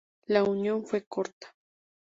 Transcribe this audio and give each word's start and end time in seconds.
La 0.25 0.43
unión 0.43 0.83
fue 0.83 1.03
corta. 1.05 1.53